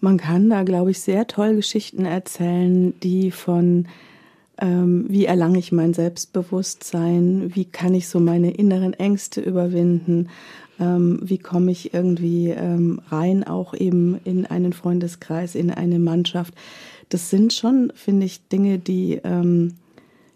Man 0.00 0.16
kann 0.16 0.50
da, 0.50 0.62
glaube 0.64 0.90
ich, 0.90 1.00
sehr 1.00 1.26
toll 1.26 1.54
Geschichten 1.54 2.04
erzählen, 2.04 2.98
die 3.00 3.30
von 3.30 3.86
ähm, 4.58 5.06
wie 5.08 5.26
erlange 5.26 5.58
ich 5.58 5.72
mein 5.72 5.94
Selbstbewusstsein, 5.94 7.54
wie 7.54 7.64
kann 7.64 7.94
ich 7.94 8.08
so 8.08 8.20
meine 8.20 8.52
inneren 8.52 8.94
Ängste 8.94 9.40
überwinden, 9.40 10.28
ähm, 10.78 11.20
wie 11.22 11.38
komme 11.38 11.72
ich 11.72 11.94
irgendwie 11.94 12.50
ähm, 12.50 13.00
rein, 13.08 13.44
auch 13.44 13.74
eben 13.74 14.20
in 14.24 14.46
einen 14.46 14.72
Freundeskreis, 14.72 15.54
in 15.54 15.70
eine 15.70 15.98
Mannschaft. 15.98 16.54
Das 17.12 17.30
sind 17.30 17.52
schon, 17.52 17.92
finde 17.94 18.26
ich, 18.26 18.46
Dinge, 18.48 18.78
die, 18.78 19.20
ähm, 19.22 19.74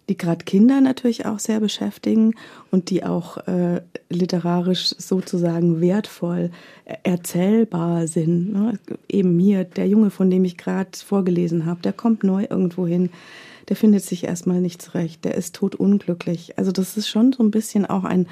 die 0.08 0.16
gerade 0.16 0.44
Kinder 0.44 0.80
natürlich 0.80 1.26
auch 1.26 1.38
sehr 1.38 1.60
beschäftigen 1.60 2.34
und 2.70 2.90
die 2.90 3.04
auch 3.04 3.38
äh, 3.46 3.80
literarisch 4.10 4.94
sozusagen 4.98 5.80
wertvoll 5.80 6.50
erzählbar 7.02 8.06
sind. 8.06 8.52
Ne? 8.52 8.78
Eben 9.08 9.36
mir, 9.36 9.64
der 9.64 9.88
Junge, 9.88 10.10
von 10.10 10.30
dem 10.30 10.44
ich 10.44 10.56
gerade 10.56 10.90
vorgelesen 10.94 11.64
habe, 11.66 11.80
der 11.82 11.92
kommt 11.92 12.24
neu 12.24 12.46
irgendwo 12.48 12.86
hin 12.86 13.10
der 13.68 13.76
findet 13.76 14.04
sich 14.04 14.24
erstmal 14.24 14.60
nicht 14.60 14.80
zurecht, 14.80 15.24
der 15.24 15.34
ist 15.34 15.54
totunglücklich. 15.54 16.56
Also 16.58 16.72
das 16.72 16.96
ist 16.96 17.08
schon 17.08 17.32
so 17.32 17.42
ein 17.42 17.50
bisschen 17.50 17.86
auch 17.86 18.04
ein, 18.04 18.26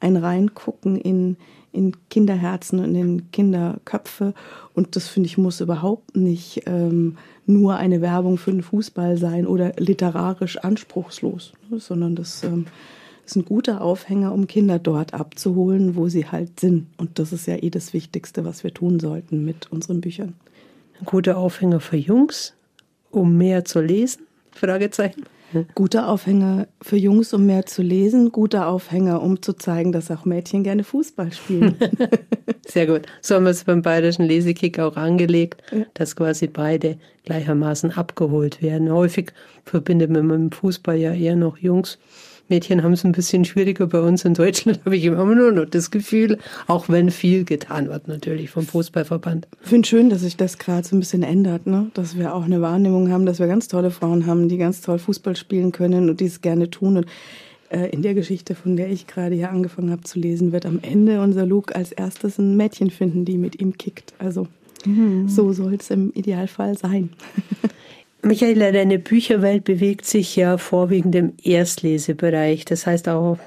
ein 0.00 0.16
Reingucken 0.16 0.96
in, 0.96 1.36
in 1.72 1.92
Kinderherzen 2.08 2.80
und 2.80 2.94
in 2.94 3.30
Kinderköpfe. 3.30 4.34
Und 4.74 4.96
das 4.96 5.08
finde 5.08 5.28
ich 5.28 5.38
muss 5.38 5.60
überhaupt 5.60 6.16
nicht 6.16 6.62
ähm, 6.66 7.16
nur 7.46 7.76
eine 7.76 8.00
Werbung 8.00 8.38
für 8.38 8.50
den 8.50 8.62
Fußball 8.62 9.16
sein 9.16 9.46
oder 9.46 9.72
literarisch 9.76 10.58
anspruchslos, 10.58 11.52
ne, 11.68 11.78
sondern 11.78 12.16
das 12.16 12.42
ähm, 12.44 12.66
ist 13.24 13.36
ein 13.36 13.44
guter 13.44 13.80
Aufhänger, 13.80 14.32
um 14.32 14.46
Kinder 14.46 14.78
dort 14.78 15.14
abzuholen, 15.14 15.94
wo 15.96 16.08
sie 16.08 16.26
halt 16.26 16.58
sind. 16.60 16.86
Und 16.96 17.18
das 17.18 17.32
ist 17.32 17.46
ja 17.46 17.56
eh 17.56 17.70
das 17.70 17.92
Wichtigste, 17.92 18.44
was 18.44 18.64
wir 18.64 18.74
tun 18.74 18.98
sollten 18.98 19.44
mit 19.44 19.70
unseren 19.70 20.00
Büchern. 20.00 20.34
Ein 20.98 21.06
guter 21.06 21.38
Aufhänger 21.38 21.80
für 21.80 21.96
Jungs, 21.96 22.54
um 23.10 23.36
mehr 23.36 23.64
zu 23.64 23.80
lesen? 23.80 24.22
Fragezeichen. 24.52 25.24
Guter 25.74 26.08
Aufhänger 26.08 26.68
für 26.80 26.96
Jungs, 26.96 27.32
um 27.32 27.46
mehr 27.46 27.66
zu 27.66 27.82
lesen. 27.82 28.32
Guter 28.32 28.68
Aufhänger, 28.68 29.22
um 29.22 29.42
zu 29.42 29.52
zeigen, 29.52 29.92
dass 29.92 30.10
auch 30.10 30.24
Mädchen 30.24 30.62
gerne 30.62 30.84
Fußball 30.84 31.32
spielen. 31.32 31.76
Sehr 32.66 32.86
gut. 32.86 33.02
So 33.20 33.34
haben 33.34 33.44
wir 33.44 33.50
es 33.50 33.64
beim 33.64 33.82
Bayerischen 33.82 34.24
Lesekick 34.24 34.78
auch 34.78 34.96
angelegt, 34.96 35.62
ja. 35.72 35.84
dass 35.94 36.14
quasi 36.14 36.46
beide 36.46 36.98
gleichermaßen 37.24 37.92
abgeholt 37.92 38.62
werden. 38.62 38.92
Häufig 38.92 39.32
verbindet 39.64 40.10
man 40.10 40.26
mit 40.26 40.36
dem 40.36 40.52
Fußball 40.52 40.96
ja 40.96 41.12
eher 41.12 41.36
noch 41.36 41.58
Jungs. 41.58 41.98
Mädchen 42.50 42.82
haben 42.82 42.92
es 42.92 43.04
ein 43.04 43.12
bisschen 43.12 43.44
schwieriger 43.44 43.86
bei 43.86 44.00
uns 44.00 44.24
in 44.24 44.34
Deutschland, 44.34 44.80
habe 44.84 44.96
ich 44.96 45.04
immer 45.04 45.34
nur 45.34 45.52
noch 45.52 45.64
das 45.64 45.90
Gefühl, 45.90 46.38
auch 46.66 46.88
wenn 46.88 47.10
viel 47.10 47.44
getan 47.44 47.88
wird 47.88 48.08
natürlich 48.08 48.50
vom 48.50 48.66
Fußballverband. 48.66 49.48
Ich 49.62 49.68
finde 49.68 49.88
schön, 49.88 50.10
dass 50.10 50.20
sich 50.20 50.36
das 50.36 50.58
gerade 50.58 50.86
so 50.86 50.96
ein 50.96 51.00
bisschen 51.00 51.22
ändert, 51.22 51.66
ne? 51.66 51.90
dass 51.94 52.18
wir 52.18 52.34
auch 52.34 52.44
eine 52.44 52.60
Wahrnehmung 52.60 53.10
haben, 53.10 53.26
dass 53.26 53.38
wir 53.38 53.46
ganz 53.46 53.68
tolle 53.68 53.90
Frauen 53.90 54.26
haben, 54.26 54.48
die 54.48 54.58
ganz 54.58 54.80
toll 54.80 54.98
Fußball 54.98 55.36
spielen 55.36 55.72
können 55.72 56.10
und 56.10 56.20
die 56.20 56.26
es 56.26 56.40
gerne 56.40 56.70
tun. 56.70 56.98
Und 56.98 57.06
äh, 57.70 57.88
in 57.90 58.02
der 58.02 58.14
Geschichte, 58.14 58.54
von 58.54 58.76
der 58.76 58.90
ich 58.90 59.06
gerade 59.06 59.34
hier 59.34 59.50
angefangen 59.50 59.90
habe 59.90 60.02
zu 60.02 60.18
lesen, 60.18 60.52
wird 60.52 60.66
am 60.66 60.80
Ende 60.82 61.20
unser 61.20 61.46
Luke 61.46 61.74
als 61.74 61.92
erstes 61.92 62.38
ein 62.38 62.56
Mädchen 62.56 62.90
finden, 62.90 63.24
die 63.24 63.38
mit 63.38 63.60
ihm 63.60 63.78
kickt. 63.78 64.12
Also 64.18 64.48
mhm. 64.84 65.28
so 65.28 65.52
soll 65.52 65.74
es 65.74 65.90
im 65.90 66.12
Idealfall 66.12 66.76
sein. 66.76 67.10
Michaela, 68.22 68.70
deine 68.70 68.98
Bücherwelt 68.98 69.64
bewegt 69.64 70.04
sich 70.04 70.36
ja 70.36 70.58
vorwiegend 70.58 71.14
im 71.14 71.32
Erstlesebereich, 71.42 72.66
das 72.66 72.86
heißt 72.86 73.08
auch 73.08 73.38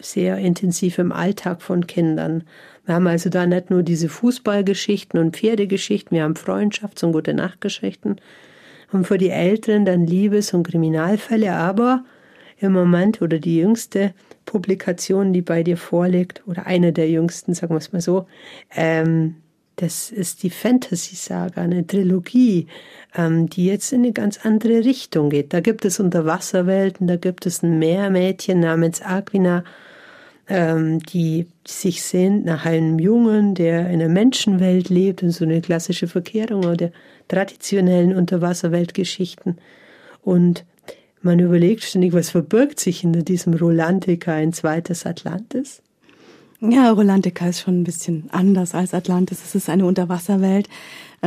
sehr 0.00 0.38
intensiv 0.38 0.98
im 0.98 1.12
Alltag 1.12 1.62
von 1.62 1.86
Kindern. 1.86 2.42
Wir 2.84 2.96
haben 2.96 3.06
also 3.06 3.30
da 3.30 3.46
nicht 3.46 3.70
nur 3.70 3.82
diese 3.82 4.08
Fußballgeschichten 4.08 5.18
und 5.20 5.36
Pferdegeschichten, 5.36 6.16
wir 6.16 6.24
haben 6.24 6.34
Freundschafts- 6.34 7.04
und 7.04 7.12
gute 7.12 7.34
Nachtgeschichten 7.34 8.20
und 8.92 9.06
für 9.06 9.18
die 9.18 9.30
Älteren 9.30 9.84
dann 9.84 10.06
Liebes- 10.06 10.52
und 10.52 10.68
Kriminalfälle, 10.68 11.52
aber 11.52 12.04
im 12.58 12.72
Moment 12.72 13.22
oder 13.22 13.38
die 13.38 13.58
jüngste 13.58 14.12
Publikation, 14.44 15.32
die 15.32 15.42
bei 15.42 15.62
dir 15.62 15.76
vorliegt, 15.76 16.42
oder 16.46 16.66
eine 16.66 16.92
der 16.92 17.08
jüngsten, 17.08 17.54
sagen 17.54 17.74
wir 17.74 17.78
es 17.78 17.92
mal 17.92 18.00
so, 18.00 18.26
ähm, 18.74 19.36
das 19.76 20.10
ist 20.10 20.42
die 20.42 20.50
Fantasy-Saga, 20.50 21.60
eine 21.60 21.86
Trilogie, 21.86 22.66
ähm, 23.14 23.48
die 23.48 23.66
jetzt 23.66 23.92
in 23.92 24.02
eine 24.02 24.12
ganz 24.12 24.44
andere 24.44 24.84
Richtung 24.84 25.28
geht. 25.30 25.52
Da 25.52 25.60
gibt 25.60 25.84
es 25.84 26.00
Unterwasserwelten, 26.00 27.06
da 27.06 27.16
gibt 27.16 27.44
es 27.44 27.62
ein 27.62 27.78
Meermädchen 27.78 28.60
namens 28.60 29.02
Aquina, 29.02 29.64
ähm, 30.48 31.00
die 31.00 31.46
sich 31.66 32.02
sehnt 32.02 32.46
nach 32.46 32.64
einem 32.64 32.98
Jungen, 32.98 33.54
der 33.54 33.90
in 33.90 34.00
einer 34.00 34.08
Menschenwelt 34.08 34.88
lebt, 34.88 35.22
in 35.22 35.30
so 35.30 35.44
eine 35.44 35.60
klassische 35.60 36.08
Verkehrung 36.08 36.76
der 36.76 36.92
traditionellen 37.28 38.14
Unterwasserweltgeschichten. 38.16 39.58
Und 40.22 40.64
man 41.20 41.38
überlegt 41.38 41.82
ständig, 41.82 42.14
was 42.14 42.30
verbirgt 42.30 42.80
sich 42.80 43.00
hinter 43.00 43.22
diesem 43.22 43.54
Rolantica, 43.54 44.32
ein 44.32 44.52
zweites 44.52 45.04
Atlantis? 45.04 45.82
Ja, 46.70 46.90
Rolantica 46.90 47.48
ist 47.48 47.60
schon 47.60 47.80
ein 47.80 47.84
bisschen 47.84 48.28
anders 48.30 48.74
als 48.74 48.94
Atlantis. 48.94 49.42
Es 49.44 49.54
ist 49.54 49.68
eine 49.68 49.86
Unterwasserwelt, 49.86 50.68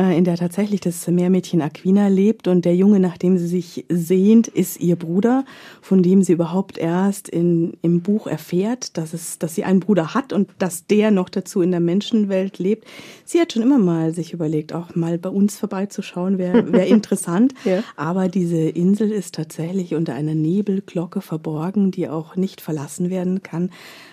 in 0.08 0.24
der 0.24 0.36
tatsächlich 0.36 0.80
das 0.80 1.06
Meermädchen 1.06 1.60
Aquina 1.62 2.08
lebt 2.08 2.48
und 2.48 2.64
der 2.64 2.74
Junge, 2.74 3.00
nach 3.00 3.18
dem 3.18 3.38
sie 3.38 3.46
sich 3.46 3.84
sehnt, 3.88 4.48
ist 4.48 4.80
ihr 4.80 4.96
Bruder, 4.96 5.44
von 5.80 6.02
dem 6.02 6.22
sie 6.22 6.32
überhaupt 6.32 6.78
erst 6.78 7.28
in, 7.28 7.74
im 7.82 8.00
Buch 8.00 8.26
erfährt, 8.26 8.96
dass, 8.96 9.12
es, 9.12 9.38
dass 9.38 9.54
sie 9.54 9.64
einen 9.64 9.80
Bruder 9.80 10.14
hat 10.14 10.32
und 10.32 10.48
dass 10.58 10.86
der 10.86 11.10
noch 11.10 11.28
dazu 11.28 11.60
in 11.60 11.70
der 11.70 11.80
Menschenwelt 11.80 12.58
lebt. 12.58 12.86
Sie 13.24 13.40
hat 13.40 13.52
schon 13.52 13.62
immer 13.62 13.78
mal 13.78 14.14
sich 14.14 14.32
überlegt, 14.32 14.72
auch 14.72 14.94
mal 14.94 15.18
bei 15.18 15.28
uns 15.28 15.58
vorbeizuschauen, 15.58 16.38
wäre 16.38 16.72
wär 16.72 16.86
interessant. 16.88 17.54
ja. 17.64 17.82
Aber 17.96 18.28
diese 18.28 18.60
Insel 18.60 19.10
ist 19.10 19.34
tatsächlich 19.34 19.94
unter 19.94 20.14
einer 20.14 20.34
Nebelglocke 20.34 21.20
verborgen, 21.20 21.90
die 21.90 22.08
auch 22.08 22.36
nicht 22.36 22.60
verlassen 22.60 23.10
werden 23.10 23.42
kann, 23.42 23.70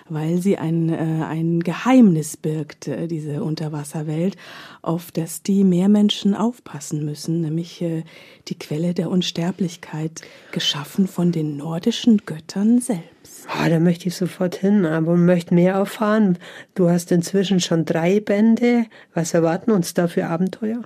weil 0.08 0.38
sie 0.38 0.58
ein, 0.58 0.88
äh, 0.88 1.24
ein 1.24 1.60
Geheimnis 1.60 2.36
birgt, 2.36 2.88
äh, 2.88 3.06
diese 3.06 3.42
Unterwasserwelt, 3.42 4.36
auf 4.82 5.10
das 5.12 5.42
die 5.42 5.64
Meermenschen 5.78 6.34
aufpassen 6.34 7.04
müssen, 7.04 7.40
nämlich 7.40 7.80
äh, 7.82 8.02
die 8.48 8.58
Quelle 8.58 8.94
der 8.94 9.10
Unsterblichkeit, 9.10 10.22
geschaffen 10.50 11.06
von 11.06 11.30
den 11.30 11.56
nordischen 11.56 12.18
Göttern 12.26 12.80
selbst. 12.80 13.46
Oh, 13.46 13.68
da 13.68 13.78
möchte 13.78 14.08
ich 14.08 14.16
sofort 14.16 14.56
hin, 14.56 14.84
aber 14.84 15.16
möchte 15.16 15.54
mehr 15.54 15.74
erfahren. 15.74 16.38
Du 16.74 16.90
hast 16.90 17.12
inzwischen 17.12 17.60
schon 17.60 17.84
drei 17.84 18.18
Bände. 18.18 18.86
Was 19.14 19.34
erwarten 19.34 19.70
uns 19.70 19.94
da 19.94 20.08
für 20.08 20.26
Abenteuer? 20.26 20.82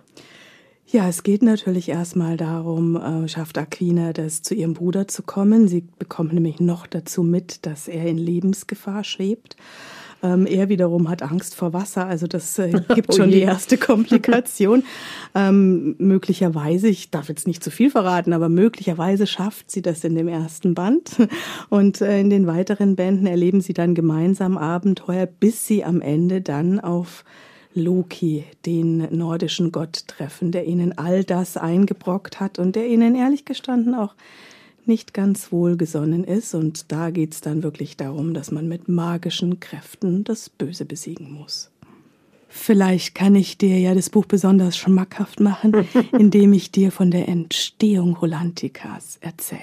Ja, 0.86 1.08
es 1.08 1.22
geht 1.22 1.42
natürlich 1.42 1.88
erstmal 1.88 2.36
darum, 2.36 2.96
äh, 2.96 3.26
schafft 3.28 3.56
Aquina 3.56 4.12
das 4.12 4.42
zu 4.42 4.54
ihrem 4.54 4.74
Bruder 4.74 5.08
zu 5.08 5.22
kommen. 5.22 5.68
Sie 5.68 5.84
bekommt 5.98 6.34
nämlich 6.34 6.60
noch 6.60 6.86
dazu 6.86 7.22
mit, 7.22 7.64
dass 7.64 7.88
er 7.88 8.04
in 8.04 8.18
Lebensgefahr 8.18 9.04
schwebt. 9.04 9.56
Ähm, 10.22 10.46
er 10.46 10.68
wiederum 10.68 11.08
hat 11.08 11.22
Angst 11.22 11.54
vor 11.54 11.72
Wasser, 11.72 12.06
also 12.06 12.26
das 12.26 12.58
äh, 12.58 12.70
gibt 12.94 13.10
oh 13.10 13.16
schon 13.16 13.30
die 13.30 13.40
erste 13.40 13.76
Komplikation. 13.76 14.84
ähm, 15.34 15.96
möglicherweise, 15.98 16.88
ich 16.88 17.10
darf 17.10 17.28
jetzt 17.28 17.46
nicht 17.46 17.64
zu 17.64 17.70
viel 17.70 17.90
verraten, 17.90 18.32
aber 18.32 18.48
möglicherweise 18.48 19.26
schafft 19.26 19.70
sie 19.70 19.82
das 19.82 20.04
in 20.04 20.14
dem 20.14 20.28
ersten 20.28 20.74
Band. 20.74 21.16
Und 21.70 22.00
äh, 22.00 22.20
in 22.20 22.30
den 22.30 22.46
weiteren 22.46 22.94
Bänden 22.94 23.26
erleben 23.26 23.60
sie 23.60 23.72
dann 23.72 23.94
gemeinsam 23.94 24.56
Abenteuer, 24.56 25.26
bis 25.26 25.66
sie 25.66 25.84
am 25.84 26.00
Ende 26.00 26.40
dann 26.40 26.78
auf 26.78 27.24
Loki, 27.74 28.44
den 28.66 29.08
nordischen 29.16 29.72
Gott, 29.72 30.06
treffen, 30.06 30.52
der 30.52 30.66
ihnen 30.66 30.96
all 30.98 31.24
das 31.24 31.56
eingebrockt 31.56 32.38
hat 32.38 32.58
und 32.58 32.76
der 32.76 32.86
ihnen 32.86 33.14
ehrlich 33.14 33.44
gestanden 33.44 33.94
auch 33.94 34.14
nicht 34.86 35.14
ganz 35.14 35.52
wohlgesonnen 35.52 36.24
ist. 36.24 36.54
Und 36.54 36.90
da 36.92 37.10
geht 37.10 37.34
es 37.34 37.40
dann 37.40 37.62
wirklich 37.62 37.96
darum, 37.96 38.34
dass 38.34 38.50
man 38.50 38.68
mit 38.68 38.88
magischen 38.88 39.60
Kräften 39.60 40.24
das 40.24 40.48
Böse 40.50 40.84
besiegen 40.84 41.30
muss. 41.30 41.70
Vielleicht 42.48 43.14
kann 43.14 43.34
ich 43.34 43.56
dir 43.56 43.78
ja 43.78 43.94
das 43.94 44.10
Buch 44.10 44.26
besonders 44.26 44.76
schmackhaft 44.76 45.40
machen, 45.40 45.86
indem 46.12 46.52
ich 46.52 46.70
dir 46.70 46.92
von 46.92 47.10
der 47.10 47.28
Entstehung 47.28 48.14
Rolantikas 48.14 49.18
erzähle. 49.20 49.60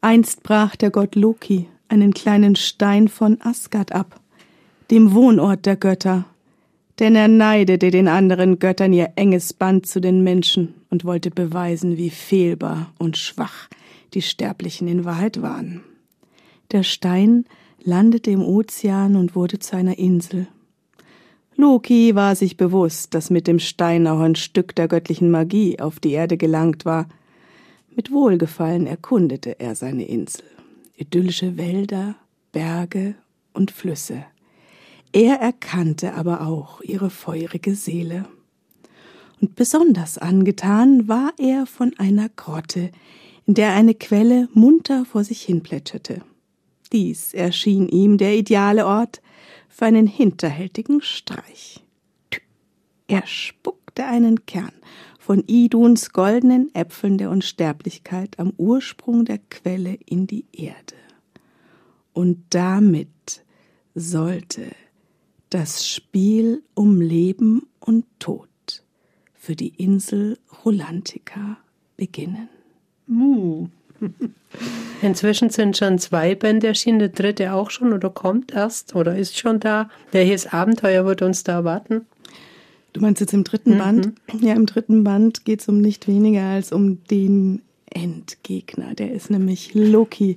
Einst 0.00 0.42
brach 0.42 0.76
der 0.76 0.90
Gott 0.90 1.14
Loki 1.14 1.68
einen 1.88 2.12
kleinen 2.12 2.56
Stein 2.56 3.08
von 3.08 3.40
Asgard 3.40 3.92
ab, 3.92 4.20
dem 4.90 5.14
Wohnort 5.14 5.64
der 5.64 5.76
Götter, 5.76 6.24
denn 6.98 7.14
er 7.14 7.28
neidete 7.28 7.90
den 7.90 8.08
anderen 8.08 8.58
Göttern 8.58 8.92
ihr 8.92 9.12
enges 9.16 9.52
Band 9.52 9.86
zu 9.86 10.00
den 10.00 10.22
Menschen 10.24 10.74
und 10.90 11.04
wollte 11.04 11.30
beweisen, 11.30 11.96
wie 11.96 12.10
fehlbar 12.10 12.92
und 12.98 13.16
schwach 13.16 13.68
die 14.14 14.22
Sterblichen 14.22 14.88
in 14.88 15.04
Wahrheit 15.04 15.42
waren. 15.42 15.82
Der 16.70 16.82
Stein 16.82 17.44
landete 17.82 18.30
im 18.30 18.42
Ozean 18.42 19.16
und 19.16 19.34
wurde 19.34 19.58
zu 19.58 19.76
einer 19.76 19.98
Insel. 19.98 20.48
Loki 21.56 22.14
war 22.14 22.36
sich 22.36 22.56
bewusst, 22.56 23.14
dass 23.14 23.30
mit 23.30 23.46
dem 23.46 23.58
Stein 23.58 24.06
auch 24.06 24.20
ein 24.20 24.36
Stück 24.36 24.76
der 24.76 24.86
göttlichen 24.86 25.30
Magie 25.30 25.80
auf 25.80 25.98
die 25.98 26.12
Erde 26.12 26.36
gelangt 26.36 26.84
war. 26.84 27.08
Mit 27.96 28.12
Wohlgefallen 28.12 28.86
erkundete 28.86 29.58
er 29.58 29.74
seine 29.74 30.06
Insel. 30.06 30.44
Idyllische 30.96 31.56
Wälder, 31.56 32.14
Berge 32.52 33.16
und 33.52 33.70
Flüsse. 33.70 34.24
Er 35.12 35.36
erkannte 35.40 36.14
aber 36.14 36.46
auch 36.46 36.80
ihre 36.82 37.10
feurige 37.10 37.74
Seele. 37.74 38.26
Und 39.40 39.54
besonders 39.54 40.18
angetan 40.18 41.08
war 41.08 41.32
er 41.38 41.66
von 41.66 41.94
einer 41.98 42.28
Grotte, 42.28 42.90
in 43.46 43.54
der 43.54 43.72
eine 43.72 43.94
Quelle 43.94 44.48
munter 44.52 45.04
vor 45.04 45.24
sich 45.24 45.42
hin 45.42 45.62
plätscherte. 45.62 46.22
Dies 46.92 47.34
erschien 47.34 47.88
ihm 47.88 48.18
der 48.18 48.36
ideale 48.36 48.86
Ort 48.86 49.22
für 49.68 49.86
einen 49.86 50.06
hinterhältigen 50.06 51.02
Streich. 51.02 51.84
Er 53.06 53.26
spuckte 53.26 54.04
einen 54.04 54.44
Kern 54.46 54.72
von 55.18 55.44
Iduns 55.46 56.12
goldenen 56.12 56.74
Äpfeln 56.74 57.18
der 57.18 57.30
Unsterblichkeit 57.30 58.38
am 58.38 58.52
Ursprung 58.56 59.24
der 59.24 59.38
Quelle 59.50 59.98
in 60.06 60.26
die 60.26 60.46
Erde. 60.52 60.96
Und 62.12 62.44
damit 62.50 63.44
sollte 63.94 64.72
das 65.50 65.86
Spiel 65.86 66.62
um 66.74 67.00
Leben 67.00 67.66
und 67.80 68.04
Tod 68.18 68.47
für 69.48 69.56
die 69.56 69.72
Insel 69.78 70.36
Rolantica 70.62 71.56
beginnen. 71.96 72.50
Mu. 73.06 73.68
Inzwischen 75.00 75.48
sind 75.48 75.74
schon 75.74 75.98
zwei 75.98 76.34
Bände 76.34 76.66
erschienen, 76.66 76.98
der 76.98 77.08
dritte 77.08 77.54
auch 77.54 77.70
schon 77.70 77.94
oder 77.94 78.10
kommt 78.10 78.52
erst 78.52 78.94
oder 78.94 79.16
ist 79.16 79.38
schon 79.38 79.58
da. 79.58 79.88
Welches 80.12 80.48
Abenteuer 80.48 81.06
wird 81.06 81.22
uns 81.22 81.44
da 81.44 81.54
erwarten? 81.54 82.02
Du 82.92 83.00
meinst 83.00 83.22
jetzt 83.22 83.32
im 83.32 83.42
dritten 83.42 83.76
mhm. 83.76 83.78
Band? 83.78 84.12
Ja, 84.42 84.52
im 84.52 84.66
dritten 84.66 85.02
Band 85.02 85.46
geht 85.46 85.62
es 85.62 85.68
um 85.68 85.80
nicht 85.80 86.08
weniger 86.08 86.42
als 86.42 86.70
um 86.70 87.02
den 87.04 87.62
Endgegner. 87.86 88.92
Der 88.96 89.12
ist 89.12 89.30
nämlich 89.30 89.72
Loki, 89.72 90.36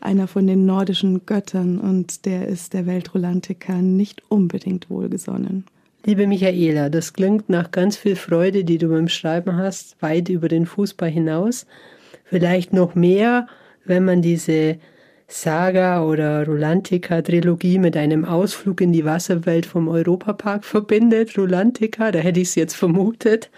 einer 0.00 0.28
von 0.28 0.46
den 0.46 0.66
nordischen 0.66 1.26
Göttern 1.26 1.80
und 1.80 2.26
der 2.26 2.46
ist 2.46 2.74
der 2.74 2.86
Weltrolantiker 2.86 3.82
nicht 3.82 4.22
unbedingt 4.28 4.88
wohlgesonnen. 4.88 5.64
Liebe 6.04 6.26
Michaela, 6.26 6.88
das 6.88 7.12
klingt 7.12 7.48
nach 7.48 7.70
ganz 7.70 7.96
viel 7.96 8.16
Freude, 8.16 8.64
die 8.64 8.78
du 8.78 8.88
beim 8.88 9.06
Schreiben 9.06 9.56
hast, 9.56 10.02
weit 10.02 10.28
über 10.28 10.48
den 10.48 10.66
Fußball 10.66 11.08
hinaus. 11.08 11.64
Vielleicht 12.24 12.72
noch 12.72 12.96
mehr, 12.96 13.46
wenn 13.84 14.04
man 14.04 14.20
diese 14.20 14.78
Saga 15.28 16.02
oder 16.02 16.44
Rolantica-Trilogie 16.44 17.78
mit 17.78 17.96
einem 17.96 18.24
Ausflug 18.24 18.80
in 18.80 18.92
die 18.92 19.04
Wasserwelt 19.04 19.64
vom 19.64 19.86
Europapark 19.86 20.64
verbindet. 20.64 21.38
Rolantica, 21.38 22.10
da 22.10 22.18
hätte 22.18 22.40
ich 22.40 22.48
es 22.48 22.54
jetzt 22.56 22.74
vermutet. 22.74 23.48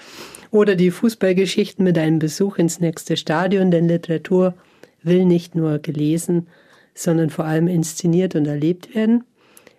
Oder 0.50 0.76
die 0.76 0.90
Fußballgeschichten 0.90 1.82
mit 1.82 1.96
einem 1.96 2.18
Besuch 2.18 2.58
ins 2.58 2.78
nächste 2.78 3.16
Stadion, 3.16 3.70
denn 3.70 3.88
Literatur 3.88 4.52
will 5.02 5.24
nicht 5.24 5.54
nur 5.54 5.78
gelesen, 5.78 6.46
sondern 6.94 7.30
vor 7.30 7.46
allem 7.46 7.68
inszeniert 7.68 8.34
und 8.34 8.46
erlebt 8.46 8.94
werden. 8.94 9.24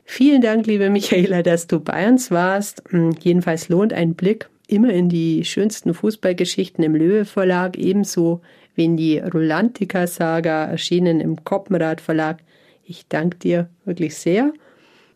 Vielen 0.05 0.41
Dank, 0.41 0.67
liebe 0.67 0.89
Michaela, 0.89 1.41
dass 1.41 1.67
du 1.67 1.79
bei 1.79 2.07
uns 2.07 2.31
warst. 2.31 2.83
Hm, 2.89 3.15
jedenfalls 3.19 3.69
lohnt 3.69 3.91
ein 3.91 4.13
Blick 4.13 4.49
immer 4.67 4.91
in 4.91 5.09
die 5.09 5.45
schönsten 5.45 5.93
Fußballgeschichten 5.93 6.83
im 6.83 6.95
Löwe 6.95 7.25
Verlag, 7.25 7.77
ebenso 7.77 8.41
wie 8.75 8.85
in 8.85 8.97
die 8.97 9.19
Rolantica-Saga, 9.19 10.65
erschienen 10.65 11.21
im 11.21 11.43
Koppenrad 11.43 12.01
Verlag. 12.01 12.39
Ich 12.83 13.07
danke 13.07 13.37
dir 13.37 13.69
wirklich 13.83 14.15
sehr. 14.15 14.51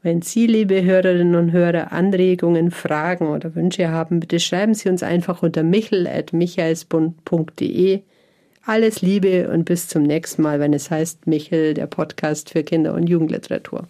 Wenn 0.02 0.22
Sie, 0.22 0.48
liebe 0.48 0.82
Hörerinnen 0.84 1.36
und 1.36 1.52
Hörer, 1.52 1.92
Anregungen, 1.92 2.72
Fragen 2.72 3.28
oder 3.28 3.54
Wünsche 3.54 3.90
haben, 3.90 4.22
bitte 4.22 4.40
schreiben 4.40 4.74
Sie 4.74 4.88
uns 4.90 5.04
einfach 5.04 5.44
unter 5.44 5.64
michel.michaelsbund.de. 5.64 8.00
Alles 8.66 9.02
Liebe 9.02 9.50
und 9.50 9.66
bis 9.66 9.90
zum 9.90 10.04
nächsten 10.04 10.42
Mal, 10.42 10.62
wenn 10.62 10.72
es 10.74 10.90
heißt 10.90 11.28
Michel, 11.28 11.74
der 11.74 11.88
Podcast 11.88 12.52
für 12.52 12.64
Kinder- 12.64 12.94
und 12.94 13.10
Jugendliteratur. 13.10 13.90